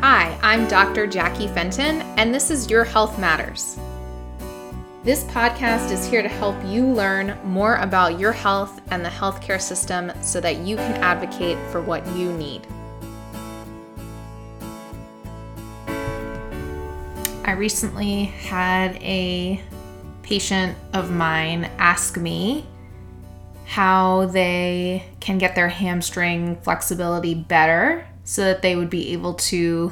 Hi, 0.00 0.38
I'm 0.42 0.68
Dr. 0.68 1.08
Jackie 1.08 1.48
Fenton, 1.48 2.02
and 2.16 2.32
this 2.32 2.52
is 2.52 2.70
Your 2.70 2.84
Health 2.84 3.18
Matters. 3.18 3.76
This 5.02 5.24
podcast 5.24 5.90
is 5.90 6.06
here 6.06 6.22
to 6.22 6.28
help 6.28 6.54
you 6.64 6.86
learn 6.86 7.36
more 7.42 7.74
about 7.78 8.16
your 8.16 8.30
health 8.30 8.80
and 8.92 9.04
the 9.04 9.08
healthcare 9.08 9.60
system 9.60 10.12
so 10.22 10.40
that 10.40 10.58
you 10.58 10.76
can 10.76 10.92
advocate 11.02 11.58
for 11.72 11.82
what 11.82 12.06
you 12.16 12.32
need. 12.34 12.64
I 17.44 17.56
recently 17.58 18.26
had 18.26 18.94
a 19.02 19.60
patient 20.22 20.78
of 20.92 21.10
mine 21.10 21.64
ask 21.78 22.16
me 22.16 22.64
how 23.64 24.26
they 24.26 25.04
can 25.18 25.38
get 25.38 25.56
their 25.56 25.68
hamstring 25.68 26.54
flexibility 26.60 27.34
better 27.34 28.06
so 28.28 28.44
that 28.44 28.60
they 28.60 28.76
would 28.76 28.90
be 28.90 29.14
able 29.14 29.32
to 29.32 29.90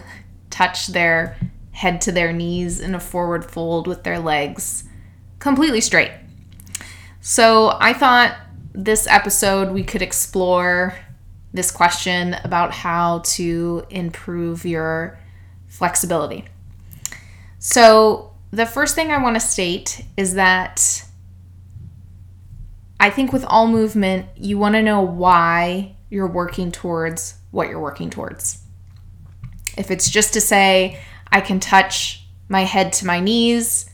touch 0.50 0.88
their 0.88 1.38
head 1.70 2.02
to 2.02 2.12
their 2.12 2.34
knees 2.34 2.80
in 2.80 2.94
a 2.94 3.00
forward 3.00 3.50
fold 3.50 3.86
with 3.86 4.04
their 4.04 4.18
legs 4.18 4.84
completely 5.38 5.80
straight. 5.80 6.10
So 7.22 7.78
I 7.80 7.94
thought 7.94 8.36
this 8.74 9.06
episode 9.06 9.72
we 9.72 9.82
could 9.82 10.02
explore 10.02 10.98
this 11.54 11.70
question 11.70 12.34
about 12.44 12.72
how 12.72 13.20
to 13.20 13.86
improve 13.88 14.66
your 14.66 15.18
flexibility. 15.66 16.44
So, 17.58 18.34
the 18.50 18.66
first 18.66 18.94
thing 18.94 19.10
I 19.10 19.22
want 19.22 19.36
to 19.36 19.40
state 19.40 20.04
is 20.18 20.34
that 20.34 21.04
I 23.00 23.08
think 23.08 23.32
with 23.32 23.46
all 23.46 23.66
movement, 23.66 24.26
you 24.36 24.58
want 24.58 24.74
to 24.74 24.82
know 24.82 25.00
why 25.00 25.95
you're 26.10 26.26
working 26.26 26.72
towards 26.72 27.34
what 27.50 27.68
you're 27.68 27.80
working 27.80 28.10
towards. 28.10 28.62
If 29.76 29.90
it's 29.90 30.08
just 30.08 30.34
to 30.34 30.40
say, 30.40 31.00
I 31.30 31.40
can 31.40 31.60
touch 31.60 32.24
my 32.48 32.62
head 32.62 32.92
to 32.94 33.06
my 33.06 33.20
knees, 33.20 33.90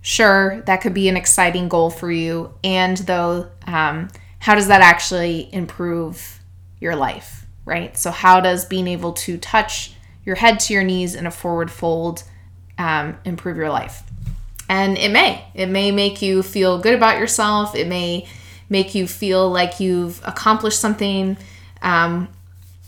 sure, 0.00 0.62
that 0.66 0.80
could 0.80 0.94
be 0.94 1.08
an 1.08 1.16
exciting 1.16 1.68
goal 1.68 1.90
for 1.90 2.10
you. 2.10 2.54
And 2.62 2.96
though, 2.98 3.50
um, 3.66 4.08
how 4.38 4.54
does 4.54 4.68
that 4.68 4.80
actually 4.80 5.52
improve 5.52 6.40
your 6.80 6.96
life, 6.96 7.46
right? 7.64 7.96
So, 7.96 8.10
how 8.10 8.40
does 8.40 8.64
being 8.64 8.86
able 8.88 9.12
to 9.14 9.38
touch 9.38 9.94
your 10.24 10.36
head 10.36 10.60
to 10.60 10.72
your 10.72 10.84
knees 10.84 11.14
in 11.14 11.26
a 11.26 11.30
forward 11.30 11.70
fold 11.70 12.22
um, 12.78 13.16
improve 13.24 13.56
your 13.56 13.70
life? 13.70 14.02
And 14.68 14.98
it 14.98 15.10
may. 15.10 15.44
It 15.54 15.66
may 15.66 15.90
make 15.92 16.22
you 16.22 16.42
feel 16.42 16.78
good 16.78 16.94
about 16.94 17.18
yourself. 17.18 17.74
It 17.74 17.86
may 17.86 18.28
make 18.68 18.94
you 18.94 19.06
feel 19.06 19.50
like 19.50 19.80
you've 19.80 20.20
accomplished 20.24 20.80
something 20.80 21.36
um, 21.82 22.28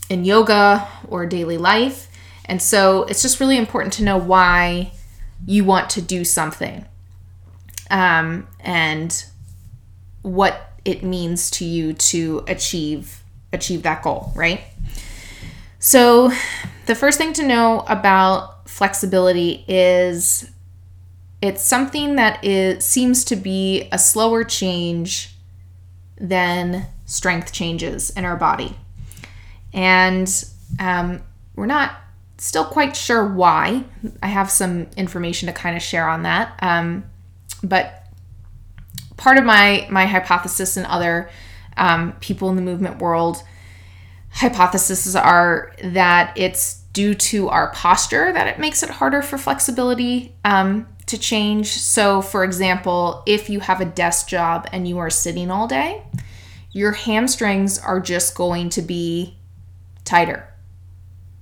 in 0.09 0.25
yoga 0.25 0.87
or 1.07 1.25
daily 1.25 1.57
life. 1.57 2.09
And 2.45 2.61
so 2.61 3.03
it's 3.03 3.21
just 3.21 3.39
really 3.39 3.57
important 3.57 3.93
to 3.93 4.03
know 4.03 4.17
why 4.17 4.91
you 5.45 5.63
want 5.63 5.89
to 5.91 6.01
do 6.01 6.25
something 6.25 6.85
um, 7.89 8.47
and 8.59 9.25
what 10.21 10.73
it 10.83 11.03
means 11.03 11.49
to 11.51 11.65
you 11.65 11.93
to 11.93 12.43
achieve 12.47 13.23
achieve 13.51 13.83
that 13.83 14.03
goal, 14.03 14.31
right? 14.35 14.61
So 15.79 16.31
the 16.85 16.95
first 16.95 17.17
thing 17.17 17.33
to 17.33 17.43
know 17.45 17.83
about 17.87 18.69
flexibility 18.69 19.63
is 19.67 20.49
it's 21.41 21.63
something 21.63 22.15
that 22.17 22.43
is 22.43 22.83
seems 22.83 23.23
to 23.25 23.35
be 23.35 23.87
a 23.91 23.97
slower 23.97 24.43
change 24.43 25.35
than 26.19 26.85
strength 27.05 27.51
changes 27.51 28.09
in 28.11 28.25
our 28.25 28.35
body. 28.35 28.75
And 29.73 30.29
um, 30.79 31.21
we're 31.55 31.65
not 31.65 31.93
still 32.37 32.65
quite 32.65 32.95
sure 32.95 33.27
why. 33.27 33.83
I 34.23 34.27
have 34.27 34.49
some 34.49 34.87
information 34.95 35.47
to 35.47 35.53
kind 35.53 35.75
of 35.75 35.83
share 35.83 36.07
on 36.07 36.23
that. 36.23 36.57
Um, 36.61 37.05
but 37.63 38.03
part 39.17 39.37
of 39.37 39.43
my 39.43 39.85
my 39.89 40.05
hypothesis 40.05 40.77
and 40.77 40.85
other 40.85 41.29
um, 41.77 42.13
people 42.19 42.49
in 42.49 42.55
the 42.55 42.61
movement 42.61 42.99
world 42.99 43.43
hypotheses 44.31 45.15
are 45.15 45.73
that 45.83 46.33
it's 46.37 46.75
due 46.93 47.13
to 47.13 47.49
our 47.49 47.71
posture 47.73 48.31
that 48.31 48.47
it 48.47 48.59
makes 48.59 48.83
it 48.83 48.89
harder 48.89 49.21
for 49.21 49.37
flexibility 49.37 50.33
um, 50.45 50.87
to 51.09 51.17
change. 51.17 51.67
So, 51.67 52.21
for 52.21 52.43
example, 52.43 53.23
if 53.25 53.49
you 53.49 53.59
have 53.59 53.81
a 53.81 53.85
desk 53.85 54.27
job 54.27 54.67
and 54.71 54.87
you 54.87 54.99
are 54.99 55.09
sitting 55.09 55.49
all 55.49 55.67
day, 55.67 56.03
your 56.71 56.91
hamstrings 56.91 57.79
are 57.79 57.99
just 57.99 58.35
going 58.35 58.69
to 58.69 58.81
be 58.81 59.37
tighter. 60.05 60.47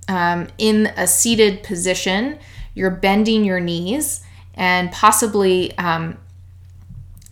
Um, 0.07 0.47
in 0.57 0.87
a 0.95 1.05
seated 1.05 1.63
position, 1.63 2.39
you're 2.73 2.91
bending 2.91 3.43
your 3.43 3.59
knees 3.59 4.21
and 4.53 4.89
possibly 4.91 5.77
um, 5.77 6.17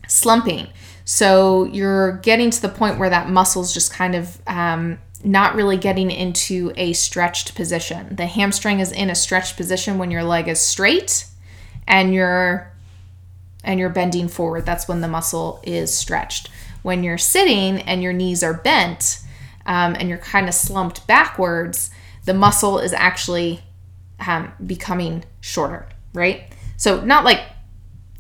slumping. 0.07 0.67
So 1.06 1.63
you're 1.66 2.17
getting 2.17 2.50
to 2.50 2.62
the 2.62 2.69
point 2.69 3.00
where 3.00 3.09
that 3.09 3.29
muscle's 3.29 3.73
just 3.73 3.94
kind 3.94 4.13
of 4.13 4.41
um, 4.46 5.00
not 5.23 5.56
really 5.56 5.78
getting 5.78 6.12
into 6.12 6.73
a 6.75 6.91
stretched 6.91 7.56
position. 7.56 8.13
The 8.13 8.25
hamstring 8.25 8.81
is 8.81 8.91
in 8.91 9.09
a 9.09 9.16
stretched 9.16 9.56
position 9.56 9.97
when 9.97 10.12
your 10.12 10.23
leg 10.23 10.50
is 10.50 10.59
straight 10.59 11.28
and 11.88 12.13
you're 12.13 12.72
and 13.63 13.79
you're 13.79 13.90
bending 13.90 14.28
forward. 14.28 14.66
That's 14.66 14.88
when 14.88 15.01
the 15.01 15.07
muscle 15.07 15.59
is 15.63 15.96
stretched. 15.96 16.50
When 16.84 17.03
you're 17.03 17.18
sitting 17.18 17.81
and 17.81 18.03
your 18.03 18.13
knees 18.13 18.44
are 18.44 18.53
bent 18.53 19.19
um, 19.66 19.96
and 20.00 20.07
you're 20.07 20.19
kind 20.19 20.47
of 20.47 20.53
slumped 20.53 21.07
backwards, 21.07 21.90
the 22.25 22.34
muscle 22.34 22.78
is 22.78 22.94
actually 22.94 23.62
um, 24.25 24.51
becoming 24.66 25.25
shorter, 25.41 25.88
right? 26.13 26.44
So 26.78 27.03
not 27.03 27.23
like 27.23 27.41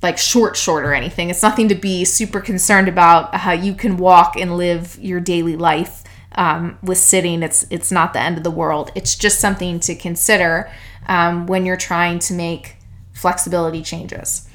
like 0.01 0.17
short 0.17 0.55
short 0.55 0.85
or 0.85 0.93
anything. 0.93 1.29
It's 1.29 1.41
nothing 1.41 1.69
to 1.69 1.75
be 1.75 2.05
super 2.05 2.39
concerned 2.39 2.87
about. 2.87 3.35
How 3.35 3.51
you 3.53 3.73
can 3.73 3.97
walk 3.97 4.35
and 4.35 4.57
live 4.57 4.97
your 4.99 5.19
daily 5.19 5.55
life 5.55 6.03
um, 6.33 6.77
with 6.83 6.97
sitting. 6.97 7.43
It's 7.43 7.65
it's 7.69 7.91
not 7.91 8.13
the 8.13 8.21
end 8.21 8.37
of 8.37 8.43
the 8.43 8.51
world. 8.51 8.91
It's 8.95 9.15
just 9.15 9.39
something 9.39 9.79
to 9.81 9.95
consider 9.95 10.71
um, 11.07 11.47
when 11.47 11.65
you're 11.65 11.77
trying 11.77 12.19
to 12.19 12.33
make 12.33 12.75
flexibility 13.15 13.81
changes. 13.81 14.47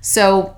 So 0.00 0.56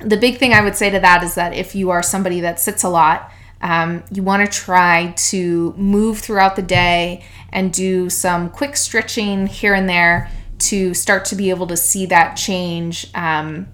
the 0.00 0.16
big 0.16 0.38
thing 0.38 0.52
I 0.52 0.62
would 0.62 0.76
say 0.76 0.90
to 0.90 1.00
that 1.00 1.22
is 1.22 1.34
that 1.36 1.54
if 1.54 1.74
you 1.74 1.90
are 1.90 2.02
somebody 2.02 2.40
that 2.40 2.60
sits 2.60 2.82
a 2.82 2.88
lot, 2.88 3.30
um, 3.60 4.04
you 4.12 4.22
want 4.22 4.44
to 4.44 4.58
try 4.58 5.14
to 5.16 5.72
move 5.76 6.18
throughout 6.18 6.56
the 6.56 6.62
day 6.62 7.24
and 7.50 7.72
do 7.72 8.10
some 8.10 8.50
quick 8.50 8.76
stretching 8.76 9.46
here 9.46 9.72
and 9.72 9.88
there 9.88 10.30
to 10.58 10.92
start 10.92 11.24
to 11.26 11.36
be 11.36 11.50
able 11.50 11.66
to 11.68 11.76
see 11.76 12.06
that 12.06 12.34
change 12.34 13.06
um, 13.14 13.66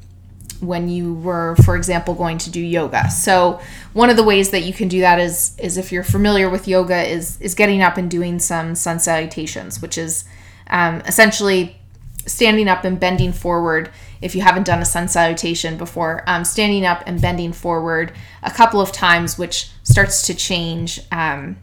when 0.60 0.88
you 0.88 1.14
were, 1.14 1.56
for 1.64 1.74
example, 1.74 2.14
going 2.14 2.38
to 2.38 2.50
do 2.50 2.60
yoga. 2.60 3.10
So 3.10 3.60
one 3.92 4.10
of 4.10 4.16
the 4.16 4.22
ways 4.22 4.50
that 4.50 4.62
you 4.62 4.72
can 4.72 4.88
do 4.88 5.00
that 5.00 5.18
is 5.18 5.56
is 5.58 5.76
if 5.76 5.90
you're 5.90 6.04
familiar 6.04 6.48
with 6.50 6.68
yoga 6.68 7.02
is 7.02 7.40
is 7.40 7.54
getting 7.54 7.82
up 7.82 7.96
and 7.96 8.10
doing 8.10 8.38
some 8.38 8.74
sun 8.74 9.00
salutations, 9.00 9.80
which 9.82 9.96
is 9.98 10.24
um, 10.68 11.00
essentially 11.00 11.79
standing 12.26 12.68
up 12.68 12.84
and 12.84 12.98
bending 12.98 13.32
forward. 13.32 13.90
If 14.20 14.34
you 14.34 14.42
haven't 14.42 14.66
done 14.66 14.80
a 14.80 14.84
sun 14.84 15.08
salutation 15.08 15.76
before 15.76 16.22
um, 16.26 16.44
standing 16.44 16.84
up 16.84 17.02
and 17.06 17.20
bending 17.20 17.52
forward 17.52 18.12
a 18.42 18.50
couple 18.50 18.80
of 18.80 18.92
times 18.92 19.38
which 19.38 19.70
starts 19.82 20.26
to 20.26 20.34
change 20.34 21.00
um, 21.10 21.56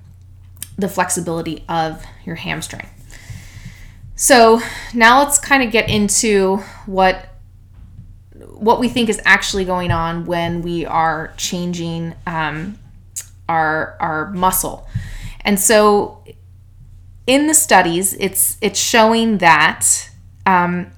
the 0.78 0.90
flexibility 0.90 1.64
of 1.70 2.04
your 2.26 2.36
hamstring. 2.36 2.88
So 4.16 4.62
now 4.94 5.20
let's 5.20 5.38
kind 5.38 5.62
of 5.62 5.72
get 5.72 5.90
into 5.90 6.58
what 6.86 7.30
what 8.40 8.80
we 8.80 8.90
think 8.90 9.10
is 9.10 9.22
actually 9.24 9.66
going 9.66 9.92
on 9.92 10.26
when 10.26 10.64
we 10.64 10.86
are 10.86 11.34
changing 11.38 12.16
um, 12.26 12.80
our 13.48 13.96
our 14.00 14.32
muscle. 14.32 14.88
And 15.42 15.60
so 15.60 16.24
in 17.28 17.46
the 17.48 17.54
studies 17.54 18.14
it's 18.14 18.58
it's 18.62 18.80
showing 18.80 19.38
that 19.38 20.10
um, 20.48 20.92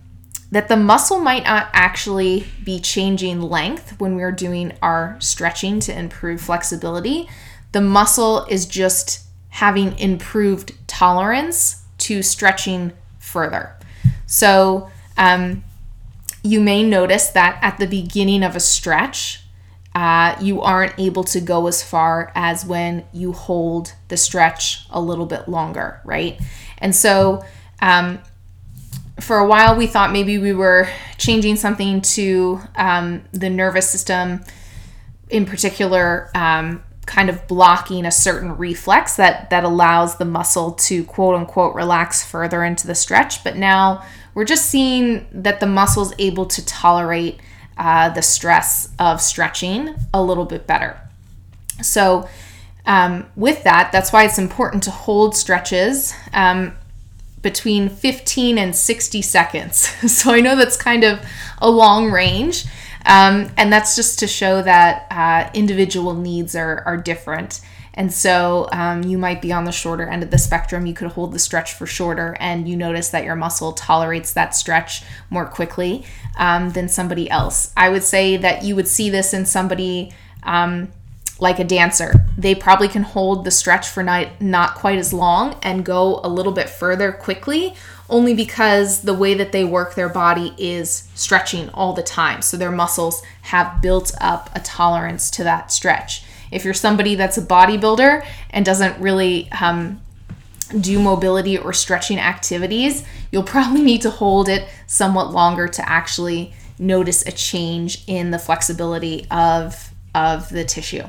that 0.52 0.68
the 0.68 0.78
muscle 0.78 1.20
might 1.20 1.44
not 1.44 1.70
actually 1.74 2.46
be 2.64 2.80
changing 2.80 3.42
length 3.42 4.00
when 4.00 4.16
we're 4.16 4.32
doing 4.32 4.74
our 4.82 5.18
stretching 5.20 5.80
to 5.82 5.98
improve 5.98 6.40
flexibility. 6.40 7.28
The 7.72 7.82
muscle 7.82 8.46
is 8.46 8.66
just 8.66 9.26
having 9.50 9.98
improved 9.98 10.74
tolerance 10.88 11.84
to 11.98 12.22
stretching 12.22 12.94
further. 13.18 13.76
So, 14.28 14.90
um, 15.18 15.64
you 16.44 16.62
may 16.62 16.84
notice 16.84 17.30
that 17.32 17.60
at 17.62 17.80
the 17.80 17.88
beginning 17.88 18.44
of 18.44 18.56
a 18.56 18.60
stretch, 18.60 19.44
uh, 19.94 20.36
you 20.40 20.62
aren't 20.62 20.98
able 21.00 21.24
to 21.26 21.42
go 21.42 21.68
as 21.68 21.84
far 21.84 22.32
as 22.36 22.66
when 22.66 23.04
you 23.12 23.34
hold 23.34 23.94
the 24.08 24.16
stretch 24.16 24.86
a 24.92 25.02
little 25.02 25.26
bit 25.26 25.50
longer, 25.50 26.00
right? 26.06 26.40
And 26.78 26.96
so, 26.96 27.44
um, 27.82 28.20
for 29.20 29.38
a 29.38 29.48
while 29.48 29.76
we 29.76 29.88
thought 29.88 30.12
maybe 30.12 30.38
we 30.38 30.54
were 30.54 30.88
changing 31.18 31.56
something 31.56 32.02
to 32.02 32.60
um, 32.76 33.24
the 33.32 33.50
nervous 33.50 33.90
system 33.90 34.42
in 35.30 35.46
particular 35.46 36.30
um, 36.36 36.84
kind 37.10 37.30
of 37.30 37.48
blocking 37.48 38.06
a 38.06 38.12
certain 38.12 38.56
reflex 38.56 39.16
that 39.16 39.50
that 39.50 39.64
allows 39.64 40.18
the 40.18 40.26
muscle 40.26 40.74
to 40.74 41.04
quote 41.06 41.34
unquote 41.34 41.74
relax 41.74 42.24
further 42.24 42.64
into 42.64 42.86
the 42.86 42.94
stretch. 42.94 43.44
But 43.44 43.56
now 43.58 44.06
we're 44.36 44.46
just 44.46 44.68
seeing 44.68 45.26
that 45.32 45.60
the 45.60 45.66
muscle 45.66 46.04
is 46.04 46.14
able 46.20 46.46
to 46.46 46.64
tolerate 46.68 47.40
uh, 47.80 48.10
the 48.10 48.22
stress 48.22 48.90
of 49.00 49.22
stretching 49.22 49.96
a 50.14 50.22
little 50.22 50.46
bit 50.46 50.68
better. 50.68 51.02
So 51.82 52.30
um, 52.86 53.26
with 53.36 53.64
that 53.64 53.92
that's 53.92 54.14
why 54.14 54.26
it's 54.26 54.38
important 54.38 54.84
to 54.84 54.92
hold 54.92 55.36
stretches 55.36 56.14
um, 56.34 56.76
between 57.42 57.90
15 57.90 58.58
and 58.58 58.76
60 58.76 59.22
seconds 59.22 59.78
so 60.12 60.32
i 60.32 60.42
know 60.42 60.56
that's 60.56 60.78
kind 60.78 61.04
of 61.04 61.20
a 61.60 61.70
long 61.70 62.12
range 62.12 62.66
um, 63.06 63.52
and 63.58 63.72
that's 63.72 63.96
just 63.96 64.20
to 64.20 64.28
show 64.28 64.62
that 64.62 65.08
uh, 65.10 65.50
individual 65.54 66.14
needs 66.14 66.56
are, 66.56 66.84
are 66.86 66.98
different. 66.98 67.62
And 67.94 68.14
so 68.14 68.70
um, 68.72 69.04
you 69.04 69.18
might 69.18 69.42
be 69.42 69.52
on 69.52 69.66
the 69.66 69.72
shorter 69.72 70.08
end 70.08 70.24
of 70.24 70.32
the 70.32 70.38
spectrum. 70.38 70.86
You 70.86 70.94
could 70.94 71.12
hold 71.12 71.34
the 71.34 71.40
stretch 71.40 71.74
for 71.74 71.86
shorter, 71.86 72.38
and 72.40 72.70
you 72.70 72.78
notice 72.78 73.10
that 73.10 73.24
your 73.24 73.36
muscle 73.36 73.74
tolerates 73.74 74.34
that 74.34 74.56
stretch 74.56 75.04
more 75.30 75.46
quickly 75.46 76.06
um, 76.38 76.70
than 76.72 76.88
somebody 76.88 77.30
else. 77.30 77.74
I 77.76 77.90
would 77.90 78.04
say 78.04 78.38
that 78.38 78.64
you 78.64 78.76
would 78.76 78.88
see 78.88 79.10
this 79.10 79.34
in 79.34 79.46
somebody 79.46 80.14
um, 80.44 80.92
like 81.40 81.60
a 81.60 81.64
dancer. 81.64 82.14
They 82.38 82.56
probably 82.56 82.88
can 82.88 83.04
hold 83.04 83.46
the 83.46 83.52
stretch 83.52 83.88
for 83.88 84.04
not, 84.04 84.42
not 84.42 84.76
quite 84.76 84.98
as 84.98 85.14
long 85.14 85.58
and 85.64 85.86
go 85.86 86.20
a 86.24 86.30
little 86.30 86.52
bit 86.52 86.70
further 86.70 87.12
quickly 87.12 87.76
only 88.10 88.34
because 88.34 89.02
the 89.02 89.14
way 89.14 89.34
that 89.36 89.52
they 89.52 89.64
work 89.64 89.96
their 89.96 90.10
body 90.10 90.54
is 90.58 91.08
stretching 91.14 91.70
all 91.70 91.94
the 91.94 92.04
time. 92.04 92.42
So 92.42 92.58
their 92.58 92.72
muscles 92.72 93.22
have 93.44 93.82
built 93.82 94.12
up 94.20 94.50
a 94.56 94.60
tolerance 94.60 95.30
to 95.32 95.44
that 95.44 95.72
stretch. 95.72 96.24
If 96.52 96.66
you're 96.66 96.74
somebody 96.74 97.16
that's 97.16 97.38
a 97.38 97.42
bodybuilder 97.42 98.26
and 98.50 98.66
doesn't 98.66 99.00
really 99.00 99.52
um, 99.52 100.02
do 100.80 101.00
mobility 101.00 101.58
or 101.58 101.72
stretching 101.72 102.20
activities, 102.20 103.06
you'll 103.32 103.44
probably 103.44 103.82
need 103.82 104.02
to 104.02 104.10
hold 104.10 104.50
it 104.50 104.68
somewhat 104.88 105.32
longer 105.32 105.68
to 105.68 105.88
actually 105.88 106.54
notice 106.80 107.26
a 107.28 107.32
change 107.32 108.04
in 108.08 108.32
the 108.32 108.40
flexibility 108.40 109.28
of, 109.30 109.89
of 110.14 110.50
the 110.50 110.64
tissue. 110.64 111.04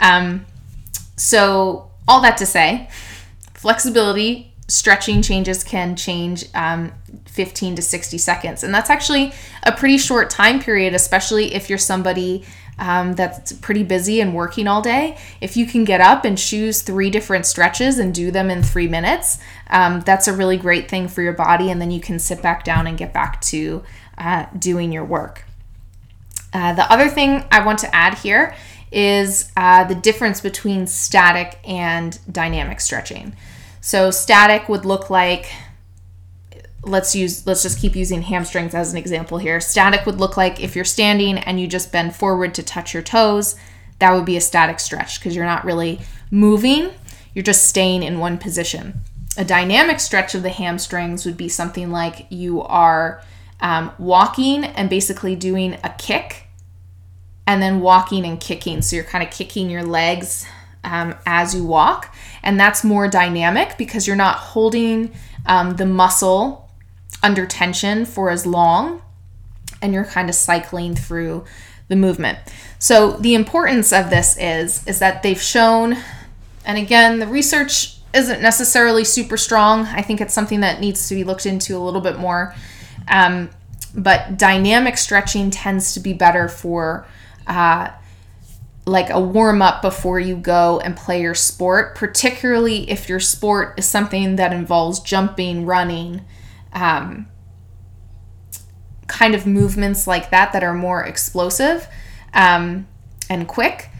Um, 0.00 0.46
so, 1.16 1.90
all 2.08 2.20
that 2.20 2.36
to 2.38 2.46
say, 2.46 2.88
flexibility 3.54 4.52
stretching 4.68 5.22
changes 5.22 5.62
can 5.62 5.94
change 5.96 6.44
um, 6.54 6.92
15 7.26 7.76
to 7.76 7.82
60 7.82 8.18
seconds. 8.18 8.64
And 8.64 8.74
that's 8.74 8.90
actually 8.90 9.32
a 9.62 9.72
pretty 9.72 9.98
short 9.98 10.30
time 10.30 10.60
period, 10.60 10.94
especially 10.94 11.54
if 11.54 11.68
you're 11.68 11.78
somebody 11.78 12.44
um, 12.78 13.14
that's 13.14 13.52
pretty 13.52 13.84
busy 13.84 14.20
and 14.20 14.34
working 14.34 14.66
all 14.66 14.82
day. 14.82 15.16
If 15.40 15.56
you 15.56 15.66
can 15.66 15.84
get 15.84 16.00
up 16.00 16.24
and 16.24 16.36
choose 16.36 16.82
three 16.82 17.10
different 17.10 17.46
stretches 17.46 17.98
and 17.98 18.14
do 18.14 18.30
them 18.30 18.50
in 18.50 18.62
three 18.62 18.88
minutes, 18.88 19.38
um, 19.68 20.00
that's 20.00 20.28
a 20.28 20.32
really 20.32 20.58
great 20.58 20.88
thing 20.88 21.08
for 21.08 21.22
your 21.22 21.32
body. 21.32 21.70
And 21.70 21.80
then 21.80 21.90
you 21.90 22.00
can 22.00 22.18
sit 22.18 22.42
back 22.42 22.64
down 22.64 22.86
and 22.86 22.98
get 22.98 23.12
back 23.12 23.40
to 23.42 23.82
uh, 24.18 24.46
doing 24.58 24.92
your 24.92 25.04
work. 25.04 25.44
Uh, 26.52 26.72
the 26.72 26.90
other 26.90 27.08
thing 27.08 27.44
I 27.50 27.64
want 27.64 27.78
to 27.80 27.94
add 27.94 28.14
here 28.18 28.54
is 28.92 29.50
uh, 29.56 29.84
the 29.84 29.94
difference 29.94 30.40
between 30.40 30.86
static 30.86 31.58
and 31.64 32.18
dynamic 32.30 32.80
stretching. 32.80 33.36
So 33.80 34.10
static 34.10 34.68
would 34.68 34.84
look 34.84 35.10
like 35.10 35.50
let's 36.86 37.14
use 37.16 37.46
let's 37.46 37.62
just 37.62 37.80
keep 37.80 37.96
using 37.96 38.22
hamstrings 38.22 38.74
as 38.74 38.92
an 38.92 38.98
example 38.98 39.38
here. 39.38 39.60
Static 39.60 40.06
would 40.06 40.18
look 40.18 40.36
like 40.36 40.60
if 40.60 40.74
you're 40.74 40.84
standing 40.84 41.38
and 41.38 41.60
you 41.60 41.66
just 41.66 41.92
bend 41.92 42.14
forward 42.14 42.54
to 42.54 42.62
touch 42.62 42.94
your 42.94 43.02
toes, 43.02 43.56
that 43.98 44.12
would 44.12 44.24
be 44.24 44.36
a 44.36 44.40
static 44.40 44.80
stretch 44.80 45.18
because 45.18 45.34
you're 45.34 45.44
not 45.44 45.64
really 45.64 46.00
moving, 46.30 46.90
you're 47.34 47.42
just 47.42 47.68
staying 47.68 48.02
in 48.02 48.18
one 48.18 48.38
position. 48.38 49.00
A 49.36 49.44
dynamic 49.44 50.00
stretch 50.00 50.34
of 50.34 50.42
the 50.42 50.50
hamstrings 50.50 51.26
would 51.26 51.36
be 51.36 51.48
something 51.48 51.90
like 51.90 52.26
you 52.30 52.62
are 52.62 53.22
um, 53.60 53.92
walking 53.98 54.64
and 54.64 54.90
basically 54.90 55.34
doing 55.34 55.74
a 55.82 55.94
kick 55.98 56.48
and 57.46 57.62
then 57.62 57.80
walking 57.80 58.24
and 58.24 58.40
kicking. 58.40 58.82
So 58.82 58.96
you're 58.96 59.04
kind 59.04 59.24
of 59.24 59.30
kicking 59.30 59.70
your 59.70 59.84
legs 59.84 60.46
um, 60.84 61.14
as 61.26 61.54
you 61.54 61.64
walk. 61.64 62.14
And 62.42 62.58
that's 62.58 62.84
more 62.84 63.08
dynamic 63.08 63.76
because 63.78 64.06
you're 64.06 64.16
not 64.16 64.36
holding 64.36 65.12
um, 65.46 65.76
the 65.76 65.86
muscle 65.86 66.70
under 67.22 67.46
tension 67.46 68.04
for 68.04 68.30
as 68.30 68.46
long 68.46 69.02
and 69.82 69.92
you're 69.92 70.04
kind 70.04 70.28
of 70.28 70.34
cycling 70.34 70.94
through 70.94 71.44
the 71.88 71.96
movement. 71.96 72.38
So 72.78 73.12
the 73.12 73.34
importance 73.34 73.92
of 73.92 74.10
this 74.10 74.36
is 74.38 74.86
is 74.86 74.98
that 74.98 75.22
they've 75.22 75.40
shown 75.40 75.96
and 76.64 76.78
again 76.78 77.18
the 77.18 77.26
research 77.26 77.96
isn't 78.12 78.40
necessarily 78.40 79.04
super 79.04 79.36
strong. 79.36 79.86
I 79.86 80.02
think 80.02 80.20
it's 80.20 80.34
something 80.34 80.60
that 80.60 80.80
needs 80.80 81.08
to 81.08 81.14
be 81.14 81.24
looked 81.24 81.46
into 81.46 81.76
a 81.76 81.78
little 81.78 82.00
bit 82.00 82.18
more. 82.18 82.54
Um, 83.08 83.50
but 83.94 84.36
dynamic 84.36 84.98
stretching 84.98 85.50
tends 85.50 85.94
to 85.94 86.00
be 86.00 86.12
better 86.12 86.48
for 86.48 87.06
uh, 87.46 87.90
like 88.84 89.10
a 89.10 89.20
warm 89.20 89.62
up 89.62 89.82
before 89.82 90.20
you 90.20 90.36
go 90.36 90.80
and 90.80 90.96
play 90.96 91.20
your 91.20 91.34
sport, 91.34 91.94
particularly 91.96 92.88
if 92.90 93.08
your 93.08 93.18
sport 93.20 93.74
is 93.78 93.86
something 93.86 94.36
that 94.36 94.52
involves 94.52 95.00
jumping, 95.00 95.66
running, 95.66 96.24
um, 96.72 97.26
kind 99.08 99.34
of 99.34 99.46
movements 99.46 100.06
like 100.06 100.30
that 100.30 100.52
that 100.52 100.62
are 100.62 100.74
more 100.74 101.02
explosive 101.02 101.88
um, 102.34 102.86
and 103.28 103.48
quick. 103.48 103.90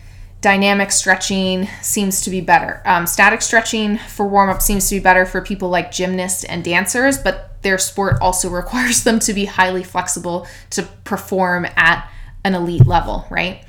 Dynamic 0.40 0.92
stretching 0.92 1.66
seems 1.82 2.20
to 2.20 2.30
be 2.30 2.40
better. 2.40 2.80
Um, 2.84 3.06
static 3.06 3.42
stretching 3.42 3.98
for 3.98 4.28
warm 4.28 4.50
up 4.50 4.62
seems 4.62 4.88
to 4.90 4.96
be 4.96 5.00
better 5.00 5.26
for 5.26 5.40
people 5.40 5.70
like 5.70 5.90
gymnasts 5.90 6.44
and 6.44 6.62
dancers, 6.62 7.18
but 7.18 7.55
their 7.66 7.78
sport 7.78 8.18
also 8.20 8.48
requires 8.62 9.02
them 9.02 9.18
to 9.18 9.34
be 9.34 9.44
highly 9.44 9.82
flexible 9.82 10.46
to 10.70 10.84
perform 11.04 11.66
at 11.76 12.08
an 12.44 12.54
elite 12.54 12.86
level, 12.86 13.26
right? 13.28 13.64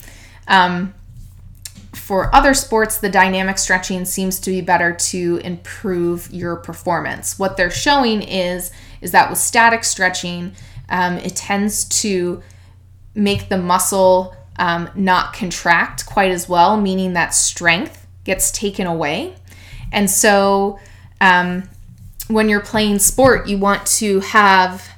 Um, 0.48 0.94
for 1.94 2.34
other 2.34 2.54
sports, 2.54 3.00
the 3.00 3.10
dynamic 3.10 3.58
stretching 3.58 4.06
seems 4.06 4.40
to 4.42 4.52
be 4.52 4.62
better 4.62 4.94
to 4.94 5.42
improve 5.44 6.32
your 6.32 6.56
performance. 6.58 7.40
What 7.40 7.58
they're 7.58 7.72
showing 7.72 8.22
is 8.22 8.72
is 9.02 9.12
that 9.12 9.30
with 9.30 9.40
static 9.40 9.84
stretching, 9.84 10.54
um, 10.90 11.18
it 11.18 11.36
tends 11.36 11.86
to 12.02 12.42
make 13.16 13.50
the 13.50 13.58
muscle 13.58 14.36
um, 14.58 14.90
not 14.96 15.34
contract 15.34 16.06
quite 16.06 16.32
as 16.32 16.48
well, 16.48 16.80
meaning 16.80 17.14
that 17.14 17.34
strength 17.34 18.08
gets 18.24 18.52
taken 18.52 18.88
away. 18.88 19.36
And 19.92 20.10
so, 20.10 20.80
um, 21.20 21.64
when 22.28 22.50
you're 22.50 22.62
playing 22.62 23.00
sport, 23.00 23.48
you 23.48 23.58
want 23.58 23.86
to 23.88 24.20
have 24.22 24.90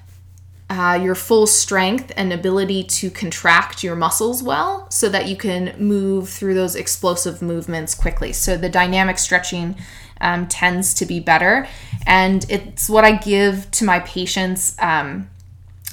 uh, 0.70 1.00
your 1.02 1.16
full 1.16 1.48
strength 1.48 2.12
and 2.16 2.32
ability 2.32 2.84
to 2.84 3.10
contract 3.10 3.84
your 3.84 3.96
muscles 3.96 4.44
well 4.44 4.90
so 4.92 5.10
that 5.10 5.28
you 5.28 5.36
can 5.36 5.74
move 5.80 6.30
through 6.30 6.54
those 6.54 6.76
explosive 6.76 7.42
movements 7.42 7.96
quickly. 7.96 8.32
So 8.32 8.56
the 8.56 8.70
dynamic 8.70 9.18
stretching 9.18 9.76
um, 10.22 10.48
tends 10.48 10.94
to 10.96 11.06
be 11.06 11.20
better. 11.20 11.68
And 12.06 12.46
it's 12.50 12.90
what 12.90 13.04
I 13.04 13.14
give 13.14 13.70
to 13.72 13.86
my 13.86 14.00
patients. 14.02 14.76
Um, 14.80 15.30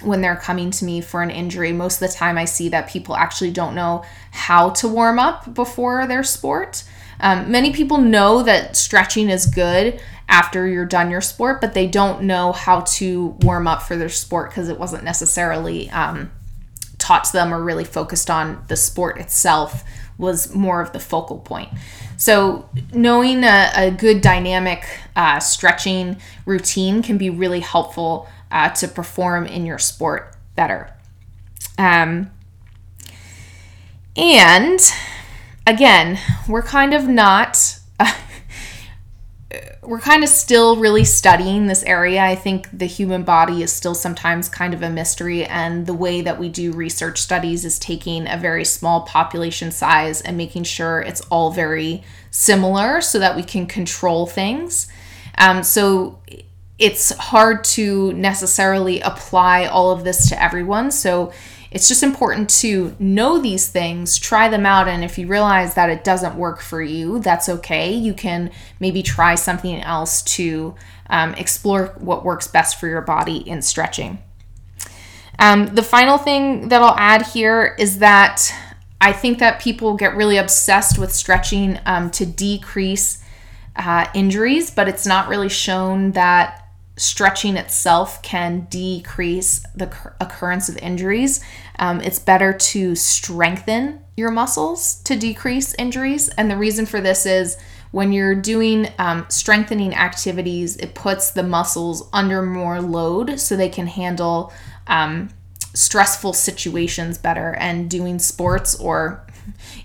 when 0.02 0.20
they're 0.20 0.36
coming 0.36 0.70
to 0.70 0.84
me 0.84 1.00
for 1.00 1.22
an 1.22 1.30
injury, 1.30 1.72
most 1.72 2.02
of 2.02 2.10
the 2.10 2.14
time 2.14 2.36
I 2.36 2.44
see 2.44 2.68
that 2.68 2.86
people 2.86 3.16
actually 3.16 3.50
don't 3.50 3.74
know 3.74 4.04
how 4.30 4.70
to 4.70 4.88
warm 4.88 5.18
up 5.18 5.54
before 5.54 6.06
their 6.06 6.22
sport. 6.22 6.84
Um, 7.20 7.50
many 7.50 7.72
people 7.72 7.98
know 7.98 8.42
that 8.42 8.76
stretching 8.76 9.30
is 9.30 9.46
good 9.46 10.00
after 10.28 10.66
you're 10.66 10.84
done 10.86 11.10
your 11.10 11.20
sport, 11.20 11.60
but 11.60 11.74
they 11.74 11.86
don't 11.86 12.22
know 12.22 12.52
how 12.52 12.80
to 12.80 13.36
warm 13.40 13.66
up 13.66 13.82
for 13.82 13.96
their 13.96 14.08
sport 14.08 14.50
because 14.50 14.68
it 14.68 14.78
wasn't 14.78 15.04
necessarily 15.04 15.88
um, 15.90 16.30
taught 16.98 17.24
to 17.24 17.32
them 17.32 17.54
or 17.54 17.62
really 17.62 17.84
focused 17.84 18.30
on 18.30 18.64
the 18.68 18.76
sport 18.76 19.18
itself 19.18 19.84
was 20.18 20.54
more 20.54 20.80
of 20.80 20.92
the 20.92 20.98
focal 20.98 21.38
point. 21.38 21.68
So, 22.16 22.68
knowing 22.92 23.44
a, 23.44 23.70
a 23.74 23.90
good 23.90 24.22
dynamic 24.22 24.84
uh, 25.14 25.38
stretching 25.40 26.16
routine 26.46 27.02
can 27.02 27.18
be 27.18 27.28
really 27.28 27.60
helpful 27.60 28.26
uh, 28.50 28.70
to 28.70 28.88
perform 28.88 29.46
in 29.46 29.66
your 29.66 29.78
sport 29.78 30.34
better. 30.54 30.94
Um, 31.76 32.30
and 34.16 34.80
again, 35.66 36.18
we're 36.48 36.62
kind 36.62 36.94
of 36.94 37.08
not. 37.08 37.78
Uh, 37.98 38.12
we're 39.82 40.00
kind 40.00 40.24
of 40.24 40.28
still 40.28 40.76
really 40.76 41.04
studying 41.04 41.66
this 41.66 41.82
area. 41.84 42.22
I 42.22 42.34
think 42.34 42.68
the 42.76 42.86
human 42.86 43.22
body 43.22 43.62
is 43.62 43.72
still 43.72 43.94
sometimes 43.94 44.48
kind 44.48 44.74
of 44.74 44.82
a 44.82 44.90
mystery, 44.90 45.44
and 45.44 45.86
the 45.86 45.94
way 45.94 46.20
that 46.22 46.38
we 46.38 46.48
do 46.48 46.72
research 46.72 47.20
studies 47.20 47.64
is 47.64 47.78
taking 47.78 48.26
a 48.28 48.36
very 48.36 48.64
small 48.64 49.02
population 49.02 49.70
size 49.70 50.20
and 50.20 50.36
making 50.36 50.64
sure 50.64 51.00
it's 51.00 51.20
all 51.22 51.50
very 51.52 52.02
similar 52.30 53.00
so 53.00 53.18
that 53.18 53.36
we 53.36 53.42
can 53.42 53.66
control 53.66 54.26
things. 54.26 54.88
Um, 55.38 55.62
so 55.62 56.18
it's 56.78 57.10
hard 57.16 57.64
to 57.64 58.12
necessarily 58.12 59.00
apply 59.00 59.66
all 59.66 59.90
of 59.90 60.04
this 60.04 60.28
to 60.28 60.42
everyone. 60.42 60.90
So 60.90 61.32
it's 61.70 61.88
just 61.88 62.02
important 62.02 62.48
to 62.60 62.94
know 62.98 63.40
these 63.40 63.68
things, 63.68 64.18
try 64.18 64.48
them 64.48 64.64
out, 64.64 64.88
and 64.88 65.02
if 65.02 65.18
you 65.18 65.26
realize 65.26 65.74
that 65.74 65.90
it 65.90 66.04
doesn't 66.04 66.36
work 66.36 66.60
for 66.60 66.80
you, 66.82 67.18
that's 67.20 67.48
okay. 67.48 67.92
You 67.92 68.14
can 68.14 68.50
maybe 68.80 69.02
try 69.02 69.34
something 69.34 69.80
else 69.82 70.22
to 70.22 70.74
um, 71.10 71.34
explore 71.34 71.94
what 71.98 72.24
works 72.24 72.46
best 72.46 72.78
for 72.78 72.88
your 72.88 73.00
body 73.00 73.38
in 73.38 73.62
stretching. 73.62 74.18
Um, 75.38 75.66
the 75.66 75.82
final 75.82 76.18
thing 76.18 76.68
that 76.68 76.80
I'll 76.80 76.96
add 76.96 77.26
here 77.26 77.76
is 77.78 77.98
that 77.98 78.50
I 79.00 79.12
think 79.12 79.38
that 79.40 79.60
people 79.60 79.94
get 79.94 80.16
really 80.16 80.38
obsessed 80.38 80.98
with 80.98 81.12
stretching 81.12 81.78
um, 81.84 82.10
to 82.12 82.24
decrease 82.24 83.22
uh, 83.76 84.06
injuries, 84.14 84.70
but 84.70 84.88
it's 84.88 85.06
not 85.06 85.28
really 85.28 85.50
shown 85.50 86.12
that 86.12 86.65
stretching 86.96 87.56
itself 87.56 88.22
can 88.22 88.66
decrease 88.70 89.64
the 89.74 89.84
occurrence 90.20 90.68
of 90.68 90.78
injuries. 90.78 91.44
Um, 91.78 92.00
it's 92.00 92.18
better 92.18 92.52
to 92.52 92.94
strengthen 92.94 94.00
your 94.16 94.30
muscles 94.30 95.02
to 95.02 95.16
decrease 95.16 95.74
injuries. 95.74 96.30
And 96.30 96.50
the 96.50 96.56
reason 96.56 96.86
for 96.86 97.00
this 97.00 97.26
is 97.26 97.58
when 97.90 98.12
you're 98.12 98.34
doing 98.34 98.88
um, 98.98 99.26
strengthening 99.28 99.94
activities, 99.94 100.76
it 100.76 100.94
puts 100.94 101.30
the 101.30 101.42
muscles 101.42 102.08
under 102.12 102.42
more 102.42 102.80
load 102.80 103.38
so 103.38 103.56
they 103.56 103.68
can 103.68 103.86
handle 103.86 104.52
um, 104.86 105.28
stressful 105.74 106.32
situations 106.32 107.18
better. 107.18 107.54
And 107.54 107.90
doing 107.90 108.18
sports 108.18 108.74
or 108.80 109.25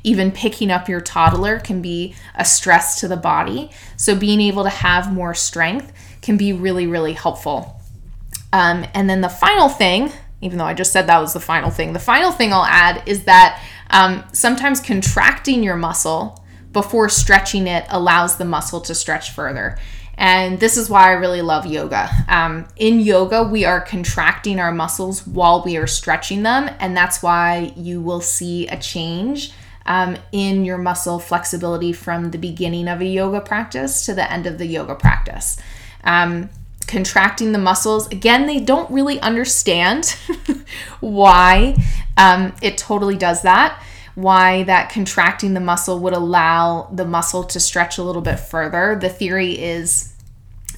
even 0.03 0.31
picking 0.31 0.71
up 0.71 0.89
your 0.89 1.01
toddler 1.01 1.59
can 1.59 1.81
be 1.81 2.15
a 2.35 2.45
stress 2.45 2.99
to 2.99 3.07
the 3.07 3.17
body. 3.17 3.71
So 3.97 4.15
being 4.15 4.41
able 4.41 4.63
to 4.63 4.69
have 4.69 5.13
more 5.13 5.33
strength 5.33 5.91
can 6.21 6.37
be 6.37 6.53
really, 6.53 6.87
really 6.87 7.13
helpful. 7.13 7.81
Um, 8.53 8.85
and 8.93 9.09
then 9.09 9.21
the 9.21 9.29
final 9.29 9.69
thing, 9.69 10.11
even 10.41 10.57
though 10.57 10.65
I 10.65 10.73
just 10.73 10.91
said 10.91 11.07
that 11.07 11.19
was 11.19 11.33
the 11.33 11.39
final 11.39 11.69
thing, 11.69 11.93
the 11.93 11.99
final 11.99 12.31
thing 12.31 12.53
I'll 12.53 12.65
add 12.65 13.07
is 13.07 13.25
that 13.25 13.61
um, 13.89 14.23
sometimes 14.33 14.79
contracting 14.79 15.63
your 15.63 15.75
muscle 15.75 16.43
before 16.71 17.09
stretching 17.09 17.67
it 17.67 17.85
allows 17.89 18.37
the 18.37 18.45
muscle 18.45 18.81
to 18.81 18.95
stretch 18.95 19.31
further. 19.31 19.77
And 20.21 20.59
this 20.59 20.77
is 20.77 20.87
why 20.87 21.09
I 21.09 21.13
really 21.13 21.41
love 21.41 21.65
yoga. 21.65 22.07
Um, 22.27 22.67
in 22.75 22.99
yoga, 22.99 23.41
we 23.41 23.65
are 23.65 23.81
contracting 23.81 24.59
our 24.59 24.71
muscles 24.71 25.25
while 25.25 25.63
we 25.63 25.77
are 25.77 25.87
stretching 25.87 26.43
them, 26.43 26.69
and 26.79 26.95
that's 26.95 27.23
why 27.23 27.73
you 27.75 28.01
will 28.01 28.21
see 28.21 28.67
a 28.67 28.77
change 28.77 29.51
um, 29.87 30.15
in 30.31 30.63
your 30.63 30.77
muscle 30.77 31.17
flexibility 31.17 31.91
from 31.91 32.29
the 32.29 32.37
beginning 32.37 32.87
of 32.87 33.01
a 33.01 33.05
yoga 33.05 33.41
practice 33.41 34.05
to 34.05 34.13
the 34.13 34.31
end 34.31 34.45
of 34.45 34.59
the 34.59 34.67
yoga 34.67 34.93
practice 34.93 35.57
um, 36.03 36.49
contracting 36.87 37.51
the 37.51 37.59
muscles. 37.59 38.07
Again, 38.07 38.45
they 38.45 38.59
don't 38.59 38.89
really 38.91 39.19
understand 39.21 40.15
why 40.99 41.75
um, 42.17 42.53
it 42.61 42.77
totally 42.77 43.17
does 43.17 43.41
that. 43.43 43.81
Why 44.15 44.63
that 44.63 44.91
contracting 44.91 45.53
the 45.53 45.61
muscle 45.61 45.99
would 45.99 46.13
allow 46.13 46.89
the 46.91 47.05
muscle 47.05 47.45
to 47.45 47.59
stretch 47.59 47.97
a 47.97 48.03
little 48.03 48.21
bit 48.21 48.39
further. 48.39 48.97
The 48.99 49.09
theory 49.09 49.57
is 49.57 50.10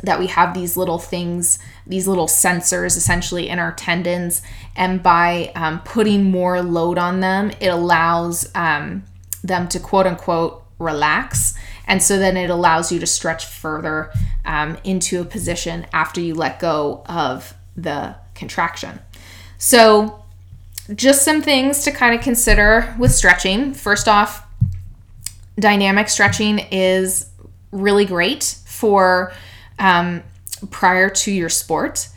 that 0.03 0.19
we 0.19 0.27
have 0.27 0.53
these 0.53 0.75
little 0.75 0.99
things, 0.99 1.57
these 1.87 2.07
little 2.07 2.27
sensors 2.27 2.97
essentially 2.97 3.47
in 3.47 3.57
our 3.57 3.71
tendons, 3.71 4.41
and 4.75 5.01
by 5.01 5.51
um, 5.55 5.79
putting 5.81 6.25
more 6.25 6.61
load 6.61 6.97
on 6.97 7.21
them, 7.21 7.51
it 7.59 7.67
allows 7.67 8.51
um, 8.53 9.03
them 9.43 9.67
to 9.69 9.79
quote 9.79 10.05
unquote 10.05 10.63
relax. 10.77 11.53
And 11.87 12.03
so 12.03 12.19
then 12.19 12.37
it 12.37 12.49
allows 12.49 12.91
you 12.91 12.99
to 12.99 13.07
stretch 13.07 13.45
further 13.45 14.11
um, 14.45 14.77
into 14.83 15.21
a 15.21 15.25
position 15.25 15.85
after 15.93 16.21
you 16.21 16.35
let 16.35 16.59
go 16.59 17.03
of 17.05 17.53
the 17.75 18.15
contraction. 18.35 18.99
So, 19.57 20.19
just 20.95 21.23
some 21.23 21.41
things 21.41 21.85
to 21.85 21.91
kind 21.91 22.13
of 22.13 22.19
consider 22.21 22.93
with 22.99 23.13
stretching. 23.13 23.73
First 23.73 24.09
off, 24.09 24.45
dynamic 25.57 26.09
stretching 26.09 26.59
is 26.59 27.29
really 27.71 28.03
great 28.03 28.59
for 28.65 29.31
um, 29.79 30.23
prior 30.69 31.09
to 31.09 31.31
your 31.31 31.49
sport. 31.49 32.09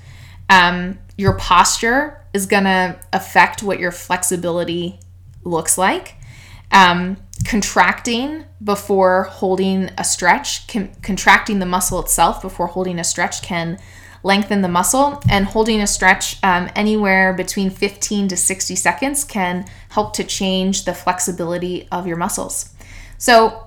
Um, 0.49 0.99
your 1.17 1.35
posture 1.35 2.23
is 2.33 2.47
going 2.47 2.65
to 2.65 2.99
affect 3.13 3.63
what 3.63 3.81
your 3.81 3.93
flexibility 3.93 5.01
looks 5.45 5.79
like. 5.79 6.17
Um, 6.71 7.17
contracting 7.45 8.45
before 8.63 9.25
holding 9.25 9.91
a 9.99 10.05
stretch, 10.05 10.67
con- 10.69 10.91
contracting 11.03 11.59
the 11.59 11.67
muscle 11.67 12.01
itself 12.01 12.43
before 12.43 12.67
holding 12.67 12.99
a 12.99 13.05
stretch 13.05 13.43
can 13.43 13.79
lengthen 14.23 14.61
the 14.61 14.69
muscle, 14.69 15.23
and 15.31 15.47
holding 15.47 15.81
a 15.81 15.87
stretch 15.87 16.43
um, 16.43 16.69
anywhere 16.75 17.33
between 17.33 17.71
15 17.71 18.29
to 18.29 18.37
60 18.37 18.75
seconds 18.75 19.23
can 19.23 19.65
help 19.91 20.15
to 20.15 20.25
change 20.25 20.85
the 20.85 20.93
flexibility 20.93 21.87
of 21.93 22.09
your 22.09 22.17
muscles. 22.17 22.75
So, 23.19 23.66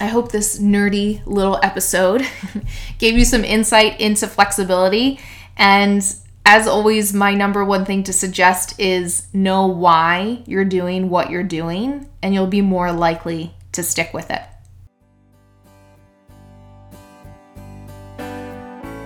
I 0.00 0.06
hope 0.06 0.30
this 0.30 0.58
nerdy 0.58 1.24
little 1.26 1.58
episode 1.62 2.26
gave 2.98 3.18
you 3.18 3.24
some 3.24 3.44
insight 3.44 4.00
into 4.00 4.26
flexibility 4.26 5.20
and 5.56 6.02
as 6.50 6.66
always, 6.66 7.12
my 7.12 7.34
number 7.34 7.62
one 7.62 7.84
thing 7.84 8.04
to 8.04 8.12
suggest 8.14 8.80
is 8.80 9.26
know 9.34 9.66
why 9.66 10.42
you're 10.46 10.64
doing 10.64 11.10
what 11.10 11.28
you're 11.28 11.42
doing, 11.42 12.08
and 12.22 12.32
you'll 12.32 12.46
be 12.46 12.62
more 12.62 12.90
likely 12.90 13.52
to 13.72 13.82
stick 13.82 14.14
with 14.14 14.30
it. 14.30 14.42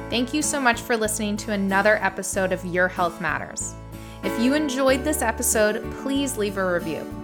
Thank 0.09 0.33
you 0.33 0.41
so 0.41 0.61
much 0.61 0.81
for 0.81 0.97
listening 0.97 1.37
to 1.39 1.51
another 1.51 1.97
episode 1.97 2.53
of 2.53 2.65
Your 2.65 2.87
Health 2.87 3.21
Matters. 3.21 3.75
If 4.23 4.41
you 4.41 4.55
enjoyed 4.55 5.03
this 5.03 5.21
episode, 5.21 5.83
please 5.95 6.39
leave 6.39 6.59
a 6.59 6.73
review. 6.73 7.22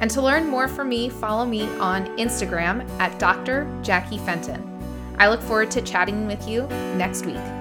And 0.00 0.10
to 0.12 0.22
learn 0.22 0.46
more 0.46 0.68
from 0.68 0.88
me, 0.88 1.08
follow 1.08 1.44
me 1.44 1.62
on 1.78 2.06
Instagram 2.18 2.88
at 3.00 3.18
Dr. 3.18 3.66
Jackie 3.82 4.18
Fenton. 4.18 4.64
I 5.18 5.28
look 5.28 5.42
forward 5.42 5.70
to 5.72 5.82
chatting 5.82 6.26
with 6.26 6.48
you 6.48 6.66
next 6.96 7.26
week. 7.26 7.57